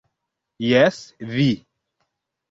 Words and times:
Jes, 0.67 0.97
vi! 1.33 1.45